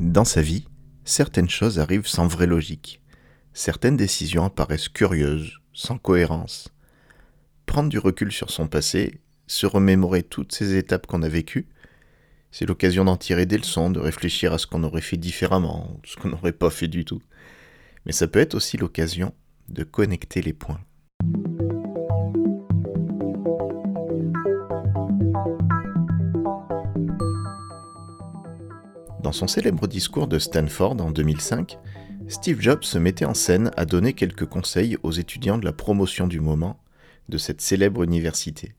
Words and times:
Dans 0.00 0.24
sa 0.24 0.42
vie, 0.42 0.66
certaines 1.04 1.48
choses 1.48 1.78
arrivent 1.78 2.06
sans 2.06 2.26
vraie 2.26 2.46
logique. 2.46 3.00
Certaines 3.52 3.96
décisions 3.96 4.44
apparaissent 4.44 4.88
curieuses, 4.88 5.60
sans 5.72 5.98
cohérence. 5.98 6.68
Prendre 7.64 7.88
du 7.88 7.98
recul 7.98 8.32
sur 8.32 8.50
son 8.50 8.66
passé, 8.66 9.20
se 9.46 9.66
remémorer 9.66 10.24
toutes 10.24 10.52
ces 10.52 10.76
étapes 10.76 11.06
qu'on 11.06 11.22
a 11.22 11.28
vécues, 11.28 11.68
c'est 12.50 12.66
l'occasion 12.66 13.04
d'en 13.04 13.16
tirer 13.16 13.46
des 13.46 13.58
leçons, 13.58 13.90
de 13.90 13.98
réfléchir 13.98 14.52
à 14.52 14.58
ce 14.58 14.66
qu'on 14.66 14.84
aurait 14.84 15.00
fait 15.00 15.16
différemment, 15.16 16.00
ce 16.04 16.16
qu'on 16.16 16.28
n'aurait 16.28 16.52
pas 16.52 16.70
fait 16.70 16.88
du 16.88 17.04
tout. 17.04 17.22
Mais 18.06 18.12
ça 18.12 18.26
peut 18.28 18.40
être 18.40 18.54
aussi 18.54 18.76
l'occasion 18.76 19.32
de 19.68 19.84
connecter 19.84 20.42
les 20.42 20.52
points. 20.52 20.80
Dans 29.24 29.32
son 29.32 29.46
célèbre 29.46 29.86
discours 29.86 30.28
de 30.28 30.38
Stanford 30.38 31.00
en 31.00 31.10
2005, 31.10 31.78
Steve 32.28 32.60
Jobs 32.60 32.82
se 32.82 32.98
mettait 32.98 33.24
en 33.24 33.32
scène 33.32 33.70
à 33.74 33.86
donner 33.86 34.12
quelques 34.12 34.44
conseils 34.44 34.98
aux 35.02 35.12
étudiants 35.12 35.56
de 35.56 35.64
la 35.64 35.72
promotion 35.72 36.26
du 36.26 36.40
moment 36.40 36.78
de 37.30 37.38
cette 37.38 37.62
célèbre 37.62 38.02
université. 38.02 38.74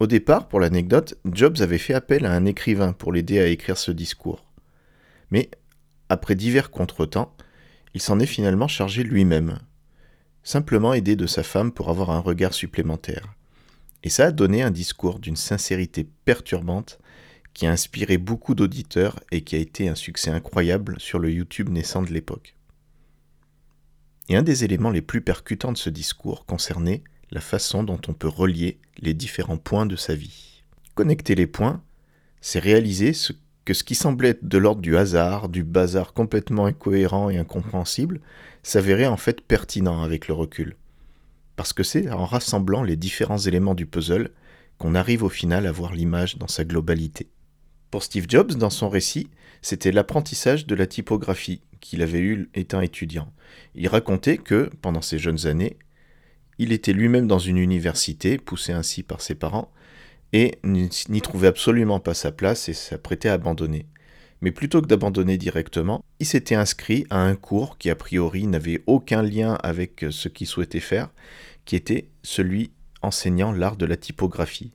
Au 0.00 0.06
départ, 0.06 0.48
pour 0.48 0.60
l'anecdote, 0.60 1.18
Jobs 1.30 1.60
avait 1.60 1.76
fait 1.76 1.92
appel 1.92 2.24
à 2.24 2.32
un 2.32 2.46
écrivain 2.46 2.94
pour 2.94 3.12
l'aider 3.12 3.38
à 3.38 3.48
écrire 3.48 3.76
ce 3.76 3.90
discours. 3.90 4.46
Mais, 5.30 5.50
après 6.08 6.34
divers 6.34 6.70
contretemps, 6.70 7.36
il 7.92 8.00
s'en 8.00 8.18
est 8.18 8.24
finalement 8.24 8.66
chargé 8.66 9.02
lui-même, 9.02 9.58
simplement 10.42 10.94
aidé 10.94 11.16
de 11.16 11.26
sa 11.26 11.42
femme 11.42 11.70
pour 11.70 11.90
avoir 11.90 12.08
un 12.08 12.20
regard 12.20 12.54
supplémentaire. 12.54 13.34
Et 14.04 14.08
ça 14.08 14.24
a 14.24 14.32
donné 14.32 14.62
un 14.62 14.70
discours 14.70 15.18
d'une 15.18 15.36
sincérité 15.36 16.08
perturbante 16.24 16.98
qui 17.56 17.66
a 17.66 17.72
inspiré 17.72 18.18
beaucoup 18.18 18.54
d'auditeurs 18.54 19.18
et 19.32 19.40
qui 19.40 19.56
a 19.56 19.58
été 19.58 19.88
un 19.88 19.94
succès 19.94 20.30
incroyable 20.30 20.96
sur 21.00 21.18
le 21.18 21.32
YouTube 21.32 21.70
naissant 21.70 22.02
de 22.02 22.12
l'époque. 22.12 22.54
Et 24.28 24.36
un 24.36 24.42
des 24.42 24.64
éléments 24.64 24.90
les 24.90 25.00
plus 25.00 25.22
percutants 25.22 25.72
de 25.72 25.78
ce 25.78 25.88
discours 25.88 26.44
concernait 26.44 27.02
la 27.30 27.40
façon 27.40 27.82
dont 27.82 28.00
on 28.08 28.12
peut 28.12 28.28
relier 28.28 28.78
les 28.98 29.14
différents 29.14 29.56
points 29.56 29.86
de 29.86 29.96
sa 29.96 30.14
vie. 30.14 30.64
Connecter 30.94 31.34
les 31.34 31.46
points, 31.46 31.82
c'est 32.42 32.58
réaliser 32.58 33.14
ce 33.14 33.32
que 33.64 33.72
ce 33.72 33.84
qui 33.84 33.94
semblait 33.94 34.28
être 34.28 34.46
de 34.46 34.58
l'ordre 34.58 34.82
du 34.82 34.98
hasard, 34.98 35.48
du 35.48 35.64
bazar 35.64 36.12
complètement 36.12 36.66
incohérent 36.66 37.30
et 37.30 37.38
incompréhensible, 37.38 38.20
s'avérait 38.62 39.06
en 39.06 39.16
fait 39.16 39.40
pertinent 39.40 40.02
avec 40.02 40.28
le 40.28 40.34
recul. 40.34 40.76
Parce 41.56 41.72
que 41.72 41.82
c'est 41.84 42.10
en 42.10 42.26
rassemblant 42.26 42.82
les 42.82 42.96
différents 42.96 43.38
éléments 43.38 43.74
du 43.74 43.86
puzzle 43.86 44.30
qu'on 44.76 44.94
arrive 44.94 45.22
au 45.22 45.30
final 45.30 45.66
à 45.66 45.72
voir 45.72 45.94
l'image 45.94 46.36
dans 46.36 46.48
sa 46.48 46.64
globalité. 46.64 47.30
Pour 47.96 48.02
Steve 48.02 48.26
Jobs, 48.28 48.52
dans 48.56 48.68
son 48.68 48.90
récit, 48.90 49.30
c'était 49.62 49.90
l'apprentissage 49.90 50.66
de 50.66 50.74
la 50.74 50.86
typographie 50.86 51.62
qu'il 51.80 52.02
avait 52.02 52.20
eu 52.20 52.50
étant 52.52 52.82
étudiant. 52.82 53.32
Il 53.74 53.88
racontait 53.88 54.36
que, 54.36 54.68
pendant 54.82 55.00
ses 55.00 55.18
jeunes 55.18 55.46
années, 55.46 55.78
il 56.58 56.72
était 56.72 56.92
lui-même 56.92 57.26
dans 57.26 57.38
une 57.38 57.56
université, 57.56 58.36
poussé 58.36 58.74
ainsi 58.74 59.02
par 59.02 59.22
ses 59.22 59.34
parents, 59.34 59.72
et 60.34 60.58
n'y 60.62 61.22
trouvait 61.22 61.46
absolument 61.46 61.98
pas 61.98 62.12
sa 62.12 62.32
place 62.32 62.68
et 62.68 62.74
s'apprêtait 62.74 63.30
à 63.30 63.32
abandonner. 63.32 63.86
Mais 64.42 64.52
plutôt 64.52 64.82
que 64.82 64.88
d'abandonner 64.88 65.38
directement, 65.38 66.04
il 66.20 66.26
s'était 66.26 66.54
inscrit 66.54 67.06
à 67.08 67.22
un 67.22 67.34
cours 67.34 67.78
qui 67.78 67.88
a 67.88 67.96
priori 67.96 68.46
n'avait 68.46 68.82
aucun 68.86 69.22
lien 69.22 69.54
avec 69.62 70.04
ce 70.10 70.28
qu'il 70.28 70.46
souhaitait 70.46 70.80
faire, 70.80 71.08
qui 71.64 71.76
était 71.76 72.10
celui 72.22 72.72
enseignant 73.00 73.52
l'art 73.52 73.78
de 73.78 73.86
la 73.86 73.96
typographie, 73.96 74.74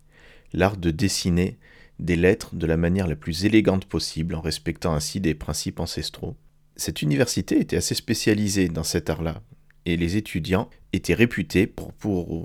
l'art 0.53 0.77
de 0.77 0.89
dessiner 0.89 1.59
des 2.01 2.15
lettres 2.15 2.55
de 2.55 2.65
la 2.65 2.77
manière 2.77 3.07
la 3.07 3.15
plus 3.15 3.45
élégante 3.45 3.85
possible 3.85 4.35
en 4.35 4.41
respectant 4.41 4.93
ainsi 4.93 5.21
des 5.21 5.35
principes 5.35 5.79
ancestraux. 5.79 6.35
Cette 6.75 7.01
université 7.01 7.59
était 7.59 7.77
assez 7.77 7.95
spécialisée 7.95 8.67
dans 8.67 8.83
cet 8.83 9.09
art-là, 9.09 9.41
et 9.85 9.97
les 9.97 10.17
étudiants 10.17 10.69
étaient 10.93 11.13
réputés 11.13 11.67
pour, 11.67 11.93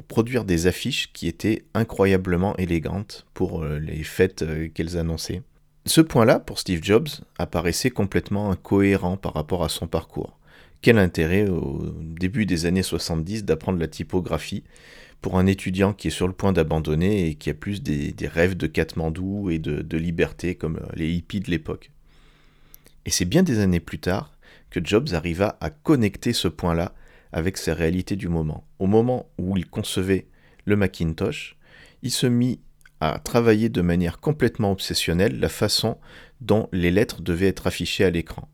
produire 0.04 0.44
des 0.44 0.66
affiches 0.66 1.12
qui 1.12 1.27
étaient 1.27 1.64
incroyablement 1.74 2.56
élégantes 2.56 3.27
pour 3.34 3.62
euh, 3.62 3.78
les 3.78 4.02
fêtes 4.05 4.42
euh, 4.42 4.68
qu'elles 4.68 4.96
annonçaient. 4.96 5.42
Ce 5.86 6.00
point-là, 6.00 6.40
pour 6.40 6.58
Steve 6.58 6.83
Jobs, 6.83 7.08
apparaissait 7.39 7.90
complètement 7.90 8.50
incohérent 8.50 9.16
par 9.16 9.34
rapport 9.34 9.64
à 9.64 9.68
son 9.68 9.86
parcours. 9.86 10.39
Quel 10.83 10.98
intérêt 10.98 11.48
au 11.48 11.95
début 12.00 12.45
des 12.45 12.66
années 12.66 12.83
70 12.83 13.45
d'apprendre 13.45 13.78
la 13.78 13.89
typographie 13.89 14.64
pour 15.27 15.41
un 15.41 15.47
étudiant 15.47 15.92
qui 15.92 16.07
est 16.07 16.13
sur 16.13 16.29
le 16.29 16.33
point 16.33 16.53
d'abandonner 16.53 17.27
et 17.27 17.35
qui 17.35 17.51
a 17.51 17.55
plus 17.55 17.83
des, 17.83 18.14
rêves 18.29 18.57
de 18.57 18.69
Katmandou 18.69 19.51
et 19.51 19.59
de, 19.59 19.97
liberté 19.97 20.55
comme 20.55 20.79
les 20.95 21.13
hippies 21.13 21.41
de 21.41 21.51
l'époque. 21.51 21.91
Et 23.07 23.11
c'est 23.11 23.25
bien 23.25 23.42
des 23.42 23.59
années 23.59 23.81
plus 23.81 23.98
tard 23.98 24.31
que 24.70 24.79
Jobs 24.81 25.14
arriva 25.14 25.59
à 25.61 25.70
connecter 25.70 26.33
ce 26.33 26.47
point-là 26.47 26.95
avec 27.33 27.57
ses 27.57 27.73
réalités 27.73 28.14
du 28.14 28.29
moment. 28.29 28.69
Au 28.79 28.87
moment 28.87 29.29
où 29.37 29.57
il 29.57 29.67
concevait 29.67 30.29
le 30.64 30.77
Macintosh, 30.77 31.57
il 32.03 32.13
se 32.13 32.29
mit 32.29 32.61
à 33.01 33.19
travailler 33.19 33.69
de 33.69 33.81
manière 33.81 34.20
complètement 34.20 34.70
obsessionnelle 34.70 35.41
la 35.41 35.48
façon 35.48 35.98
dont 36.41 36.69
les 36.70 36.93
lettres 36.93 37.20
devaient 37.20 37.48
être 37.48 37.67
affichées 37.67 38.05
à 38.05 38.11
l'écran. 38.11 38.48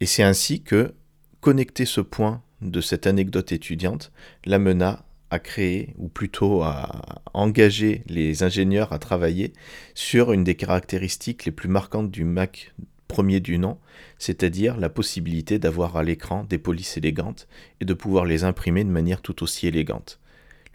Et 0.00 0.06
c'est 0.06 0.24
ainsi 0.24 0.64
que 0.64 0.94
connecter 1.40 1.84
ce 1.84 2.00
point 2.00 2.42
de 2.60 2.80
cette 2.80 3.06
anecdote 3.06 3.52
étudiante 3.52 4.10
l'amena 4.46 5.05
créer, 5.38 5.94
ou 5.98 6.08
plutôt 6.08 6.62
à 6.62 7.22
engager 7.34 8.02
les 8.06 8.42
ingénieurs 8.42 8.92
à 8.92 8.98
travailler 8.98 9.52
sur 9.94 10.32
une 10.32 10.44
des 10.44 10.54
caractéristiques 10.54 11.44
les 11.44 11.52
plus 11.52 11.68
marquantes 11.68 12.10
du 12.10 12.24
Mac 12.24 12.72
premier 13.08 13.40
du 13.40 13.58
nom, 13.58 13.78
c'est-à-dire 14.18 14.76
la 14.76 14.88
possibilité 14.88 15.58
d'avoir 15.58 15.96
à 15.96 16.02
l'écran 16.02 16.44
des 16.44 16.58
polices 16.58 16.96
élégantes 16.96 17.48
et 17.80 17.84
de 17.84 17.94
pouvoir 17.94 18.24
les 18.24 18.44
imprimer 18.44 18.84
de 18.84 18.90
manière 18.90 19.22
tout 19.22 19.42
aussi 19.42 19.66
élégante, 19.66 20.18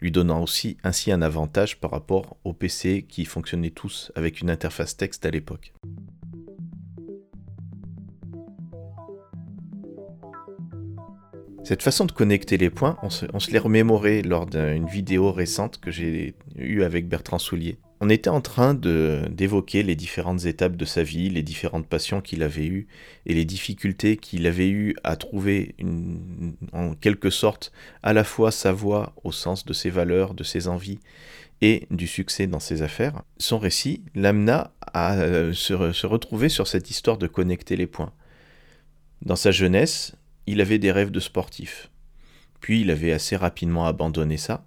lui 0.00 0.10
donnant 0.10 0.42
aussi 0.42 0.76
ainsi 0.82 1.12
un 1.12 1.22
avantage 1.22 1.78
par 1.78 1.90
rapport 1.90 2.36
aux 2.44 2.52
PC 2.52 3.04
qui 3.08 3.24
fonctionnaient 3.24 3.70
tous 3.70 4.12
avec 4.14 4.40
une 4.40 4.50
interface 4.50 4.96
texte 4.96 5.26
à 5.26 5.30
l'époque. 5.30 5.72
Cette 11.64 11.84
façon 11.84 12.06
de 12.06 12.12
connecter 12.12 12.58
les 12.58 12.70
points, 12.70 12.98
on 13.02 13.10
se, 13.10 13.50
l'est 13.50 13.58
remémoré 13.58 14.22
lors 14.22 14.46
d'une 14.46 14.86
vidéo 14.86 15.30
récente 15.30 15.78
que 15.78 15.92
j'ai 15.92 16.34
eue 16.56 16.82
avec 16.82 17.08
Bertrand 17.08 17.38
Soulier. 17.38 17.78
On 18.00 18.10
était 18.10 18.30
en 18.30 18.40
train 18.40 18.74
d'évoquer 18.74 19.84
les 19.84 19.94
différentes 19.94 20.44
étapes 20.44 20.74
de 20.74 20.84
sa 20.84 21.04
vie, 21.04 21.30
les 21.30 21.44
différentes 21.44 21.86
passions 21.86 22.20
qu'il 22.20 22.42
avait 22.42 22.66
eues 22.66 22.88
et 23.26 23.34
les 23.34 23.44
difficultés 23.44 24.16
qu'il 24.16 24.48
avait 24.48 24.68
eues 24.68 24.96
à 25.04 25.14
trouver 25.14 25.76
en 26.72 26.94
quelque 26.94 27.30
sorte 27.30 27.70
à 28.02 28.12
la 28.12 28.24
fois 28.24 28.50
sa 28.50 28.72
voie 28.72 29.14
au 29.22 29.30
sens 29.30 29.64
de 29.64 29.72
ses 29.72 29.90
valeurs, 29.90 30.34
de 30.34 30.42
ses 30.42 30.66
envies 30.66 30.98
et 31.60 31.86
du 31.92 32.08
succès 32.08 32.48
dans 32.48 32.58
ses 32.58 32.82
affaires. 32.82 33.22
Son 33.38 33.60
récit 33.60 34.02
l'amena 34.16 34.72
à 34.80 35.14
euh, 35.14 35.52
se 35.52 36.06
retrouver 36.06 36.48
sur 36.48 36.66
cette 36.66 36.90
histoire 36.90 37.18
de 37.18 37.28
connecter 37.28 37.76
les 37.76 37.86
points. 37.86 38.12
Dans 39.24 39.36
sa 39.36 39.52
jeunesse, 39.52 40.16
il 40.46 40.60
avait 40.60 40.78
des 40.78 40.92
rêves 40.92 41.10
de 41.10 41.20
sportif. 41.20 41.90
Puis 42.60 42.80
il 42.80 42.90
avait 42.90 43.12
assez 43.12 43.36
rapidement 43.36 43.86
abandonné 43.86 44.36
ça 44.36 44.64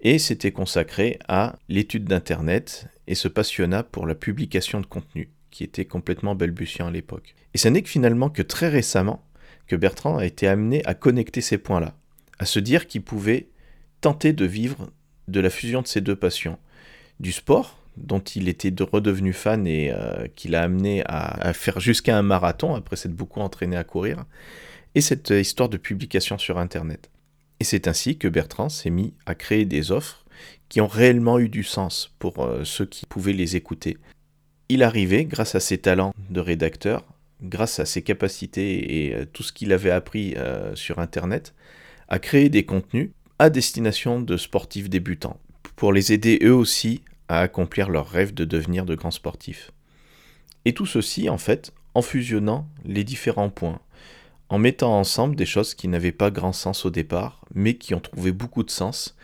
et 0.00 0.18
s'était 0.18 0.52
consacré 0.52 1.18
à 1.28 1.56
l'étude 1.68 2.04
d'Internet 2.04 2.86
et 3.06 3.14
se 3.14 3.28
passionna 3.28 3.82
pour 3.82 4.06
la 4.06 4.14
publication 4.14 4.80
de 4.80 4.86
contenu, 4.86 5.30
qui 5.50 5.64
était 5.64 5.84
complètement 5.84 6.34
balbutiant 6.34 6.88
à 6.88 6.90
l'époque. 6.90 7.34
Et 7.54 7.58
ce 7.58 7.68
n'est 7.68 7.82
que 7.82 7.88
finalement 7.88 8.30
que 8.30 8.42
très 8.42 8.68
récemment 8.68 9.24
que 9.66 9.76
Bertrand 9.76 10.16
a 10.16 10.24
été 10.24 10.48
amené 10.48 10.84
à 10.86 10.94
connecter 10.94 11.40
ces 11.40 11.58
points-là, 11.58 11.94
à 12.38 12.44
se 12.44 12.58
dire 12.58 12.86
qu'il 12.86 13.02
pouvait 13.02 13.48
tenter 14.00 14.32
de 14.32 14.44
vivre 14.44 14.90
de 15.28 15.40
la 15.40 15.50
fusion 15.50 15.82
de 15.82 15.86
ces 15.86 16.00
deux 16.00 16.16
passions, 16.16 16.58
du 17.20 17.32
sport, 17.32 17.78
dont 17.96 18.20
il 18.20 18.48
était 18.48 18.72
redevenu 18.80 19.32
fan 19.32 19.66
et 19.66 19.92
euh, 19.92 20.26
qui 20.34 20.48
l'a 20.48 20.62
amené 20.62 21.02
à 21.06 21.52
faire 21.52 21.78
jusqu'à 21.80 22.16
un 22.16 22.22
marathon 22.22 22.74
après 22.74 22.96
s'être 22.96 23.14
beaucoup 23.14 23.40
entraîné 23.40 23.76
à 23.76 23.84
courir, 23.84 24.24
et 24.94 25.00
cette 25.00 25.30
euh, 25.30 25.40
histoire 25.40 25.68
de 25.68 25.76
publication 25.76 26.38
sur 26.38 26.58
Internet. 26.58 27.10
Et 27.60 27.64
c'est 27.64 27.88
ainsi 27.88 28.16
que 28.16 28.28
Bertrand 28.28 28.68
s'est 28.68 28.90
mis 28.90 29.14
à 29.26 29.34
créer 29.34 29.64
des 29.64 29.92
offres 29.92 30.24
qui 30.68 30.80
ont 30.80 30.86
réellement 30.86 31.38
eu 31.38 31.48
du 31.48 31.62
sens 31.62 32.14
pour 32.18 32.44
euh, 32.44 32.64
ceux 32.64 32.86
qui 32.86 33.06
pouvaient 33.06 33.32
les 33.32 33.56
écouter. 33.56 33.98
Il 34.68 34.82
arrivait, 34.82 35.24
grâce 35.24 35.54
à 35.54 35.60
ses 35.60 35.78
talents 35.78 36.14
de 36.30 36.40
rédacteur, 36.40 37.04
grâce 37.42 37.80
à 37.80 37.86
ses 37.86 38.02
capacités 38.02 39.06
et 39.06 39.14
euh, 39.14 39.24
tout 39.26 39.42
ce 39.42 39.52
qu'il 39.52 39.72
avait 39.72 39.90
appris 39.90 40.34
sur 40.74 40.98
Internet, 40.98 41.54
à 42.08 42.18
créer 42.18 42.48
des 42.48 42.64
contenus 42.64 43.10
à 43.38 43.50
destination 43.50 44.20
de 44.20 44.36
sportifs 44.36 44.90
débutants, 44.90 45.40
pour 45.76 45.92
les 45.92 46.12
aider 46.12 46.38
eux 46.42 46.54
aussi 46.54 47.02
à 47.28 47.40
accomplir 47.40 47.88
leur 47.88 48.08
rêve 48.08 48.34
de 48.34 48.44
devenir 48.44 48.84
de 48.84 48.94
grands 48.94 49.10
sportifs. 49.10 49.70
Et 50.64 50.74
tout 50.74 50.86
ceci, 50.86 51.28
en 51.30 51.38
fait, 51.38 51.72
en 51.94 52.02
fusionnant 52.02 52.68
les 52.84 53.04
différents 53.04 53.50
points, 53.50 53.80
en 54.50 54.58
mettant 54.58 54.98
ensemble 54.98 55.36
des 55.36 55.46
choses 55.46 55.74
qui 55.74 55.86
n'avaient 55.86 56.10
pas 56.10 56.32
grand 56.32 56.52
sens 56.52 56.84
au 56.84 56.90
départ, 56.90 57.44
mais 57.54 57.74
qui 57.74 57.94
ont 57.94 58.00
trouvé 58.00 58.32
beaucoup 58.32 58.64
de 58.64 58.70
sens 58.70 59.16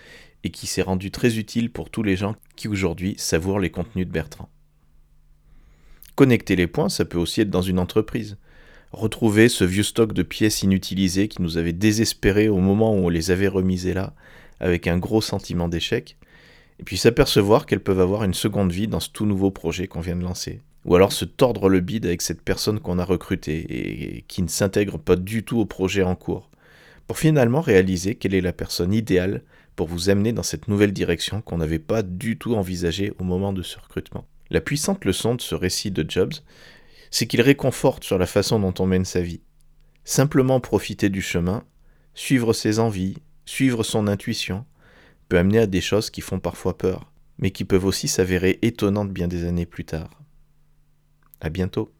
et 0.44 0.50
qui 0.50 0.69
s'est 0.69 0.82
rendu 0.82 1.11
très 1.11 1.37
utile 1.37 1.73
pour 1.73 1.90
tous 1.90 2.05
les 2.05 2.17
gens 2.17 2.37
qui 2.55 2.69
aujourd'hui 2.69 3.17
savourent 3.19 3.58
les 3.58 3.70
contenus 3.70 4.06
de 4.06 4.12
Bertrand. 4.12 4.49
Connecter 6.14 6.55
les 6.55 6.69
points, 6.69 6.88
ça 6.88 7.05
peut 7.05 7.19
aussi 7.19 7.40
être 7.40 7.50
dans 7.50 7.61
une 7.61 7.81
entreprise. 7.81 8.38
Retrouver 8.93 9.49
ce 9.49 9.64
vieux 9.64 9.82
stock 9.82 10.12
de 10.12 10.23
pièces 10.23 10.62
inutilisées 10.62 11.26
qui 11.26 11.43
nous 11.43 11.58
avait 11.58 11.73
désespérés 11.73 12.49
au 12.49 12.58
moment 12.58 12.94
où 12.94 13.06
on 13.06 13.08
les 13.08 13.32
avait 13.32 13.49
remisées 13.49 13.94
là, 13.94 14.14
avec 14.61 14.87
un 14.87 14.96
gros 14.96 15.20
sentiment 15.20 15.69
d'échec, 15.69 16.17
et 16.78 16.84
puis 16.84 16.96
s'apercevoir 16.96 17.67
qu'elles 17.67 17.82
peuvent 17.82 18.00
avoir 18.00 18.23
une 18.23 18.32
seconde 18.32 18.70
vie 18.70 18.87
dans 18.87 19.00
ce 19.00 19.11
tout 19.11 19.26
nouveau 19.26 19.50
projet 19.50 19.88
qu'on 19.88 20.00
vient 20.00 20.17
de 20.17 20.23
lancer. 20.23 20.61
Ou 20.87 20.94
alors 20.94 21.12
se 21.12 21.25
tordre 21.25 21.69
le 21.69 21.81
bide 21.81 22.06
avec 22.06 22.23
cette 22.23 22.43
personne 22.43 22.79
qu'on 22.79 23.00
a 23.00 23.05
recrutée 23.05 23.67
et 23.69 24.23
qui 24.23 24.43
ne 24.43 24.49
s'intègre 24.49 24.99
pas 24.99 25.17
du 25.17 25.43
tout 25.43 25.59
au 25.59 25.67
projet 25.67 26.05
en 26.05 26.15
cours, 26.15 26.49
pour 27.09 27.19
finalement 27.19 27.61
réaliser 27.61 28.15
quelle 28.15 28.35
est 28.35 28.41
la 28.41 28.53
personne 28.53 28.94
idéale 28.94 29.43
pour 29.75 29.88
vous 29.88 30.11
amener 30.11 30.33
dans 30.33 30.44
cette 30.44 30.69
nouvelle 30.69 30.93
direction 30.93 31.43
qu'on 31.43 31.59
n'avait 31.59 31.81
pas 31.81 32.03
du 32.03 32.38
tout 32.38 32.55
envisagée 32.55 33.12
au 33.19 33.25
moment 33.25 33.53
de 33.53 33.62
ce 33.62 33.79
recrutement. 33.79 34.27
La 34.49 34.61
puissante 34.61 35.05
leçon 35.05 35.35
de 35.35 35.41
ce 35.41 35.56
récit 35.56 35.91
de 35.91 36.09
Jobs, 36.09 36.35
c'est 37.11 37.27
qu'il 37.27 37.41
réconforte 37.41 38.05
sur 38.05 38.17
la 38.17 38.27
façon 38.27 38.61
dont 38.61 38.75
on 38.79 38.87
mène 38.87 39.05
sa 39.05 39.21
vie. 39.21 39.41
Simplement 40.05 40.61
profiter 40.61 41.09
du 41.09 41.21
chemin, 41.21 41.65
suivre 42.15 42.53
ses 42.53 42.79
envies, 42.79 43.17
suivre 43.44 43.83
son 43.83 44.06
intuition, 44.06 44.65
peut 45.29 45.38
amener 45.38 45.59
à 45.59 45.67
des 45.67 45.81
choses 45.81 46.11
qui 46.11 46.21
font 46.21 46.38
parfois 46.38 46.79
peur, 46.79 47.11
mais 47.38 47.50
qui 47.50 47.65
peuvent 47.65 47.85
aussi 47.85 48.06
s'avérer 48.06 48.61
étonnantes 48.62 49.12
bien 49.12 49.27
des 49.27 49.44
années 49.44 49.67
plus 49.67 49.85
tard. 49.85 50.23
À 51.41 51.50
bientôt. 51.50 51.93